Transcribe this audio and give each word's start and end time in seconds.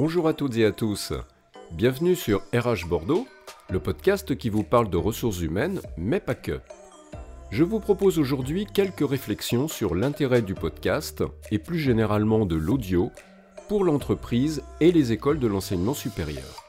Bonjour 0.00 0.28
à 0.28 0.32
toutes 0.32 0.56
et 0.56 0.64
à 0.64 0.70
tous. 0.70 1.12
Bienvenue 1.72 2.14
sur 2.14 2.44
RH 2.54 2.86
Bordeaux, 2.86 3.26
le 3.68 3.80
podcast 3.80 4.38
qui 4.38 4.48
vous 4.48 4.62
parle 4.62 4.90
de 4.90 4.96
ressources 4.96 5.40
humaines, 5.40 5.80
mais 5.96 6.20
pas 6.20 6.36
que. 6.36 6.60
Je 7.50 7.64
vous 7.64 7.80
propose 7.80 8.20
aujourd'hui 8.20 8.64
quelques 8.64 9.06
réflexions 9.10 9.66
sur 9.66 9.96
l'intérêt 9.96 10.40
du 10.40 10.54
podcast 10.54 11.24
et 11.50 11.58
plus 11.58 11.80
généralement 11.80 12.46
de 12.46 12.54
l'audio 12.54 13.10
pour 13.66 13.82
l'entreprise 13.82 14.62
et 14.80 14.92
les 14.92 15.10
écoles 15.10 15.40
de 15.40 15.48
l'enseignement 15.48 15.94
supérieur. 15.94 16.62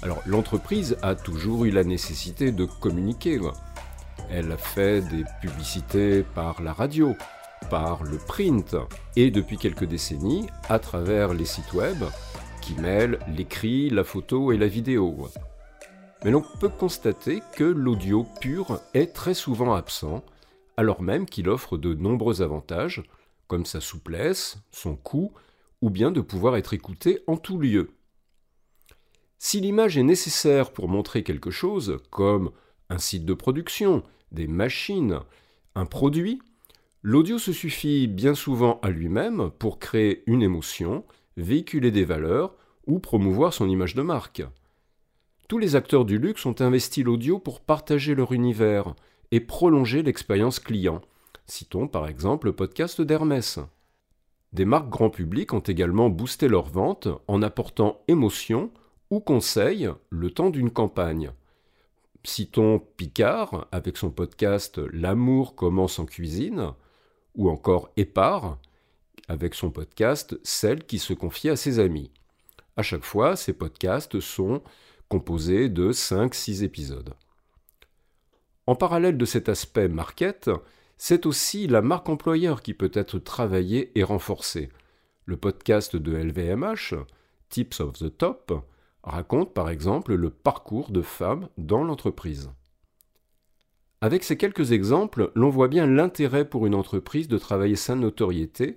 Alors 0.00 0.22
l'entreprise 0.24 0.96
a 1.02 1.14
toujours 1.14 1.66
eu 1.66 1.70
la 1.70 1.84
nécessité 1.84 2.50
de 2.50 2.64
communiquer. 2.64 3.38
Elle 4.30 4.56
fait 4.56 5.02
des 5.02 5.24
publicités 5.42 6.22
par 6.22 6.62
la 6.62 6.72
radio, 6.72 7.14
par 7.68 8.04
le 8.04 8.18
print 8.18 8.76
et 9.16 9.30
depuis 9.30 9.58
quelques 9.58 9.84
décennies 9.84 10.46
à 10.68 10.78
travers 10.78 11.34
les 11.34 11.44
sites 11.44 11.72
web 11.72 12.02
qui 12.62 12.74
mêlent 12.74 13.18
l'écrit, 13.28 13.90
la 13.90 14.04
photo 14.04 14.52
et 14.52 14.58
la 14.58 14.68
vidéo. 14.68 15.28
Mais 16.24 16.30
l'on 16.30 16.42
peut 16.60 16.68
constater 16.68 17.42
que 17.56 17.64
l'audio 17.64 18.26
pur 18.40 18.80
est 18.94 19.14
très 19.14 19.34
souvent 19.34 19.74
absent, 19.74 20.22
alors 20.76 21.02
même 21.02 21.26
qu'il 21.26 21.48
offre 21.48 21.76
de 21.76 21.94
nombreux 21.94 22.42
avantages, 22.42 23.02
comme 23.46 23.64
sa 23.64 23.80
souplesse, 23.80 24.58
son 24.70 24.96
coût, 24.96 25.32
ou 25.80 25.90
bien 25.90 26.10
de 26.10 26.20
pouvoir 26.20 26.56
être 26.56 26.74
écouté 26.74 27.20
en 27.26 27.36
tout 27.36 27.58
lieu. 27.58 27.90
Si 29.38 29.60
l'image 29.60 29.96
est 29.96 30.02
nécessaire 30.02 30.70
pour 30.72 30.88
montrer 30.88 31.22
quelque 31.22 31.50
chose, 31.50 31.98
comme 32.10 32.50
un 32.90 32.98
site 32.98 33.24
de 33.24 33.32
production, 33.32 34.02
des 34.32 34.46
machines, 34.46 35.20
un 35.74 35.86
produit, 35.86 36.42
L'audio 37.02 37.38
se 37.38 37.52
suffit 37.52 38.06
bien 38.08 38.34
souvent 38.34 38.78
à 38.82 38.90
lui-même 38.90 39.50
pour 39.58 39.78
créer 39.78 40.22
une 40.26 40.42
émotion, 40.42 41.04
véhiculer 41.38 41.90
des 41.90 42.04
valeurs 42.04 42.54
ou 42.86 42.98
promouvoir 42.98 43.54
son 43.54 43.70
image 43.70 43.94
de 43.94 44.02
marque. 44.02 44.42
Tous 45.48 45.56
les 45.56 45.76
acteurs 45.76 46.04
du 46.04 46.18
luxe 46.18 46.44
ont 46.44 46.60
investi 46.60 47.02
l'audio 47.02 47.38
pour 47.38 47.60
partager 47.60 48.14
leur 48.14 48.32
univers 48.32 48.94
et 49.30 49.40
prolonger 49.40 50.02
l'expérience 50.02 50.60
client. 50.60 51.00
Citons 51.46 51.88
par 51.88 52.06
exemple 52.06 52.48
le 52.48 52.52
podcast 52.54 53.00
d'Hermès. 53.00 53.58
Des 54.52 54.66
marques 54.66 54.90
grand 54.90 55.08
public 55.10 55.54
ont 55.54 55.60
également 55.60 56.10
boosté 56.10 56.48
leurs 56.48 56.68
ventes 56.68 57.08
en 57.28 57.40
apportant 57.40 58.02
émotion 58.08 58.70
ou 59.10 59.20
conseil 59.20 59.88
le 60.10 60.30
temps 60.30 60.50
d'une 60.50 60.70
campagne. 60.70 61.32
Citons 62.24 62.78
Picard 62.98 63.68
avec 63.72 63.96
son 63.96 64.10
podcast 64.10 64.78
L'amour 64.92 65.54
commence 65.54 65.98
en 65.98 66.04
cuisine, 66.04 66.74
ou 67.34 67.50
encore 67.50 67.90
Épar, 67.96 68.58
avec 69.28 69.54
son 69.54 69.70
podcast 69.70 70.38
Celle 70.42 70.84
qui 70.84 70.98
se 70.98 71.12
confie 71.12 71.48
à 71.48 71.56
ses 71.56 71.78
amis. 71.78 72.10
À 72.76 72.82
chaque 72.82 73.04
fois, 73.04 73.36
ces 73.36 73.52
podcasts 73.52 74.20
sont 74.20 74.62
composés 75.08 75.68
de 75.68 75.92
5-6 75.92 76.64
épisodes. 76.64 77.14
En 78.66 78.74
parallèle 78.76 79.18
de 79.18 79.24
cet 79.24 79.48
aspect 79.48 79.88
market, 79.88 80.50
c'est 80.96 81.26
aussi 81.26 81.66
la 81.66 81.82
marque 81.82 82.08
employeur 82.08 82.62
qui 82.62 82.74
peut 82.74 82.90
être 82.94 83.18
travaillée 83.18 83.90
et 83.98 84.04
renforcée. 84.04 84.68
Le 85.24 85.36
podcast 85.36 85.96
de 85.96 86.12
LVMH, 86.12 86.94
Tips 87.48 87.80
of 87.80 87.94
the 87.94 88.16
Top, 88.16 88.52
raconte 89.02 89.54
par 89.54 89.70
exemple 89.70 90.14
le 90.14 90.30
parcours 90.30 90.90
de 90.90 91.02
femmes 91.02 91.48
dans 91.58 91.84
l'entreprise. 91.84 92.50
Avec 94.02 94.24
ces 94.24 94.38
quelques 94.38 94.72
exemples, 94.72 95.30
l'on 95.34 95.50
voit 95.50 95.68
bien 95.68 95.86
l'intérêt 95.86 96.48
pour 96.48 96.66
une 96.66 96.74
entreprise 96.74 97.28
de 97.28 97.36
travailler 97.36 97.76
sa 97.76 97.94
notoriété 97.94 98.76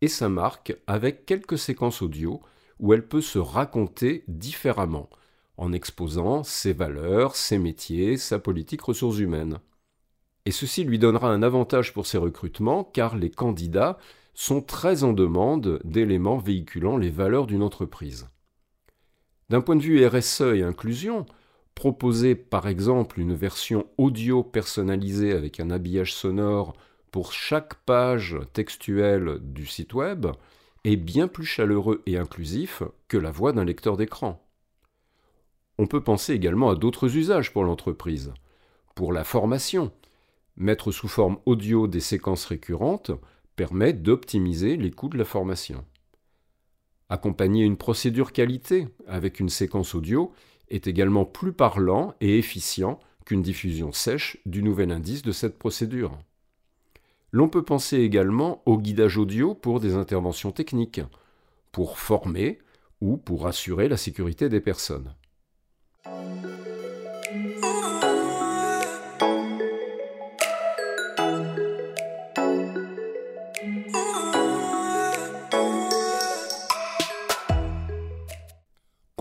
et 0.00 0.08
sa 0.08 0.28
marque 0.28 0.76
avec 0.88 1.26
quelques 1.26 1.58
séquences 1.58 2.02
audio 2.02 2.40
où 2.80 2.92
elle 2.92 3.06
peut 3.06 3.20
se 3.20 3.38
raconter 3.38 4.24
différemment, 4.26 5.08
en 5.56 5.72
exposant 5.72 6.42
ses 6.42 6.72
valeurs, 6.72 7.36
ses 7.36 7.58
métiers, 7.58 8.16
sa 8.16 8.40
politique 8.40 8.82
ressources 8.82 9.18
humaines. 9.18 9.58
Et 10.44 10.50
ceci 10.50 10.82
lui 10.82 10.98
donnera 10.98 11.30
un 11.30 11.44
avantage 11.44 11.92
pour 11.92 12.06
ses 12.06 12.18
recrutements 12.18 12.82
car 12.82 13.16
les 13.16 13.30
candidats 13.30 13.96
sont 14.34 14.60
très 14.60 15.04
en 15.04 15.12
demande 15.12 15.80
d'éléments 15.84 16.38
véhiculant 16.38 16.96
les 16.96 17.10
valeurs 17.10 17.46
d'une 17.46 17.62
entreprise. 17.62 18.28
D'un 19.50 19.60
point 19.60 19.76
de 19.76 19.82
vue 19.82 20.04
RSE 20.04 20.40
et 20.40 20.64
inclusion, 20.64 21.26
proposer 21.74 22.34
par 22.34 22.68
exemple 22.68 23.20
une 23.20 23.34
version 23.34 23.86
audio 23.98 24.42
personnalisée 24.42 25.32
avec 25.32 25.60
un 25.60 25.70
habillage 25.70 26.14
sonore 26.14 26.74
pour 27.10 27.32
chaque 27.32 27.74
page 27.84 28.36
textuelle 28.52 29.38
du 29.40 29.66
site 29.66 29.94
web 29.94 30.26
est 30.84 30.96
bien 30.96 31.28
plus 31.28 31.46
chaleureux 31.46 32.02
et 32.06 32.18
inclusif 32.18 32.82
que 33.08 33.16
la 33.16 33.30
voix 33.30 33.52
d'un 33.52 33.64
lecteur 33.64 33.96
d'écran. 33.96 34.44
On 35.78 35.86
peut 35.86 36.02
penser 36.02 36.34
également 36.34 36.70
à 36.70 36.76
d'autres 36.76 37.16
usages 37.16 37.52
pour 37.52 37.64
l'entreprise. 37.64 38.32
Pour 38.94 39.12
la 39.12 39.24
formation, 39.24 39.92
mettre 40.56 40.92
sous 40.92 41.08
forme 41.08 41.38
audio 41.46 41.88
des 41.88 42.00
séquences 42.00 42.44
récurrentes 42.44 43.10
permet 43.56 43.92
d'optimiser 43.92 44.76
les 44.76 44.90
coûts 44.90 45.08
de 45.08 45.18
la 45.18 45.24
formation. 45.24 45.84
Accompagner 47.08 47.64
une 47.64 47.76
procédure 47.76 48.32
qualité 48.32 48.88
avec 49.06 49.40
une 49.40 49.48
séquence 49.48 49.94
audio 49.94 50.32
est 50.74 50.86
également 50.86 51.24
plus 51.24 51.52
parlant 51.52 52.14
et 52.20 52.38
efficient 52.38 52.98
qu'une 53.24 53.42
diffusion 53.42 53.92
sèche 53.92 54.38
du 54.44 54.62
nouvel 54.62 54.90
indice 54.90 55.22
de 55.22 55.32
cette 55.32 55.58
procédure. 55.58 56.18
L'on 57.32 57.48
peut 57.48 57.64
penser 57.64 57.98
également 57.98 58.62
au 58.66 58.78
guidage 58.78 59.16
audio 59.16 59.54
pour 59.54 59.80
des 59.80 59.94
interventions 59.94 60.52
techniques, 60.52 61.00
pour 61.72 61.98
former 61.98 62.58
ou 63.00 63.16
pour 63.16 63.46
assurer 63.46 63.88
la 63.88 63.96
sécurité 63.96 64.48
des 64.48 64.60
personnes. 64.60 65.14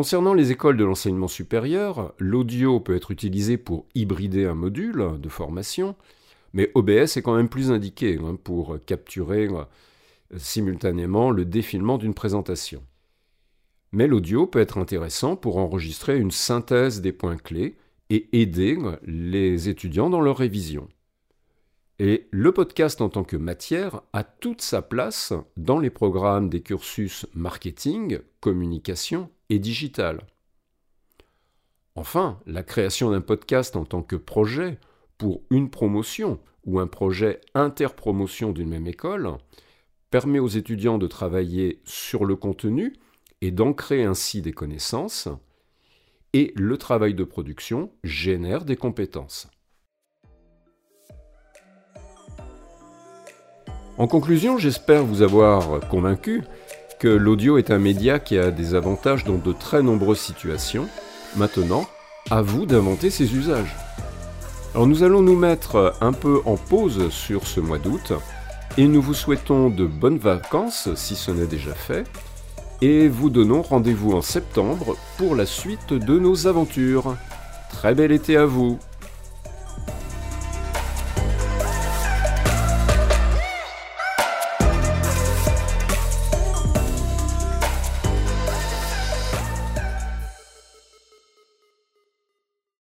Concernant 0.00 0.32
les 0.32 0.50
écoles 0.50 0.78
de 0.78 0.84
l'enseignement 0.84 1.28
supérieur, 1.28 2.14
l'audio 2.18 2.80
peut 2.80 2.96
être 2.96 3.10
utilisé 3.10 3.58
pour 3.58 3.84
hybrider 3.94 4.46
un 4.46 4.54
module 4.54 5.20
de 5.20 5.28
formation, 5.28 5.94
mais 6.54 6.70
OBS 6.74 7.18
est 7.18 7.22
quand 7.22 7.36
même 7.36 7.50
plus 7.50 7.70
indiqué 7.70 8.18
hein, 8.18 8.38
pour 8.42 8.78
capturer 8.86 9.48
euh, 9.48 9.62
simultanément 10.38 11.30
le 11.30 11.44
défilement 11.44 11.98
d'une 11.98 12.14
présentation. 12.14 12.82
Mais 13.92 14.06
l'audio 14.06 14.46
peut 14.46 14.60
être 14.60 14.78
intéressant 14.78 15.36
pour 15.36 15.58
enregistrer 15.58 16.18
une 16.18 16.30
synthèse 16.30 17.02
des 17.02 17.12
points 17.12 17.36
clés 17.36 17.76
et 18.08 18.40
aider 18.40 18.78
les 19.02 19.68
étudiants 19.68 20.08
dans 20.08 20.22
leur 20.22 20.38
révision. 20.38 20.88
Et 22.02 22.28
le 22.30 22.50
podcast 22.50 23.02
en 23.02 23.10
tant 23.10 23.24
que 23.24 23.36
matière 23.36 24.00
a 24.14 24.24
toute 24.24 24.62
sa 24.62 24.80
place 24.80 25.34
dans 25.58 25.78
les 25.78 25.90
programmes 25.90 26.48
des 26.48 26.62
cursus 26.62 27.26
marketing, 27.34 28.20
communication 28.40 29.28
et 29.50 29.58
digital. 29.58 30.26
Enfin, 31.96 32.40
la 32.46 32.62
création 32.62 33.10
d'un 33.10 33.20
podcast 33.20 33.76
en 33.76 33.84
tant 33.84 34.00
que 34.00 34.16
projet 34.16 34.78
pour 35.18 35.42
une 35.50 35.68
promotion 35.68 36.40
ou 36.64 36.80
un 36.80 36.86
projet 36.86 37.42
interpromotion 37.52 38.52
d'une 38.52 38.70
même 38.70 38.86
école 38.86 39.36
permet 40.10 40.38
aux 40.38 40.48
étudiants 40.48 40.96
de 40.96 41.06
travailler 41.06 41.82
sur 41.84 42.24
le 42.24 42.34
contenu 42.34 42.94
et 43.42 43.50
d'ancrer 43.50 44.04
ainsi 44.04 44.40
des 44.40 44.52
connaissances, 44.52 45.28
et 46.32 46.54
le 46.56 46.78
travail 46.78 47.12
de 47.12 47.24
production 47.24 47.92
génère 48.04 48.64
des 48.64 48.76
compétences. 48.76 49.50
En 54.00 54.06
conclusion, 54.06 54.56
j'espère 54.56 55.04
vous 55.04 55.20
avoir 55.20 55.86
convaincu 55.90 56.42
que 56.98 57.06
l'audio 57.06 57.58
est 57.58 57.70
un 57.70 57.78
média 57.78 58.18
qui 58.18 58.38
a 58.38 58.50
des 58.50 58.74
avantages 58.74 59.24
dans 59.24 59.36
de 59.36 59.52
très 59.52 59.82
nombreuses 59.82 60.20
situations. 60.20 60.88
Maintenant, 61.36 61.84
à 62.30 62.40
vous 62.40 62.64
d'inventer 62.64 63.10
ses 63.10 63.36
usages. 63.36 63.76
Alors 64.74 64.86
nous 64.86 65.02
allons 65.02 65.20
nous 65.20 65.36
mettre 65.36 65.92
un 66.00 66.14
peu 66.14 66.40
en 66.46 66.56
pause 66.56 67.10
sur 67.10 67.46
ce 67.46 67.60
mois 67.60 67.76
d'août 67.76 68.14
et 68.78 68.88
nous 68.88 69.02
vous 69.02 69.12
souhaitons 69.12 69.68
de 69.68 69.84
bonnes 69.84 70.16
vacances 70.16 70.88
si 70.94 71.14
ce 71.14 71.30
n'est 71.30 71.44
déjà 71.46 71.74
fait 71.74 72.04
et 72.80 73.06
vous 73.06 73.28
donnons 73.28 73.60
rendez-vous 73.60 74.12
en 74.12 74.22
septembre 74.22 74.96
pour 75.18 75.36
la 75.36 75.44
suite 75.44 75.92
de 75.92 76.18
nos 76.18 76.46
aventures. 76.46 77.16
Très 77.68 77.94
bel 77.94 78.12
été 78.12 78.38
à 78.38 78.46
vous 78.46 78.78